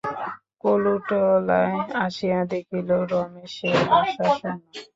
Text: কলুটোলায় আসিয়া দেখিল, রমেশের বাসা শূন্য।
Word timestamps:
কলুটোলায় 0.63 1.75
আসিয়া 2.03 2.41
দেখিল, 2.51 2.89
রমেশের 3.11 3.77
বাসা 3.89 4.25
শূন্য। 4.37 4.61